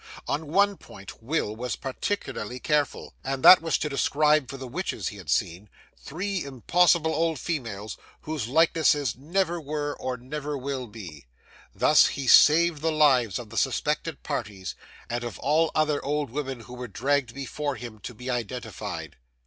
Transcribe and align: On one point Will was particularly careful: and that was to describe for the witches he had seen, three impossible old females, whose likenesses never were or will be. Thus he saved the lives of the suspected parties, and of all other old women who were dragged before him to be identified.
On 0.27 0.47
one 0.47 0.77
point 0.77 1.21
Will 1.21 1.55
was 1.55 1.75
particularly 1.75 2.59
careful: 2.59 3.13
and 3.23 3.43
that 3.43 3.61
was 3.61 3.77
to 3.77 3.87
describe 3.87 4.49
for 4.49 4.57
the 4.57 4.67
witches 4.67 5.09
he 5.09 5.17
had 5.17 5.29
seen, 5.29 5.69
three 5.95 6.43
impossible 6.43 7.13
old 7.13 7.37
females, 7.37 7.97
whose 8.21 8.47
likenesses 8.47 9.15
never 9.15 9.61
were 9.61 9.95
or 9.95 10.17
will 10.17 10.87
be. 10.87 11.27
Thus 11.75 12.07
he 12.07 12.25
saved 12.25 12.81
the 12.81 12.91
lives 12.91 13.37
of 13.37 13.51
the 13.51 13.57
suspected 13.57 14.23
parties, 14.23 14.73
and 15.07 15.23
of 15.23 15.37
all 15.37 15.69
other 15.75 16.03
old 16.03 16.31
women 16.31 16.61
who 16.61 16.73
were 16.73 16.87
dragged 16.87 17.35
before 17.35 17.75
him 17.75 17.99
to 17.99 18.15
be 18.15 18.27
identified. 18.27 19.17